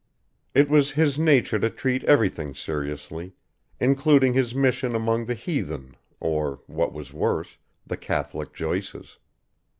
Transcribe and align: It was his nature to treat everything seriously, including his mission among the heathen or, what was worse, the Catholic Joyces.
It 0.55 0.67
was 0.67 0.93
his 0.93 1.19
nature 1.19 1.59
to 1.59 1.69
treat 1.69 2.03
everything 2.05 2.55
seriously, 2.55 3.33
including 3.79 4.33
his 4.33 4.55
mission 4.55 4.95
among 4.95 5.25
the 5.25 5.35
heathen 5.35 5.95
or, 6.19 6.59
what 6.65 6.91
was 6.91 7.13
worse, 7.13 7.59
the 7.85 7.97
Catholic 7.97 8.51
Joyces. 8.51 9.19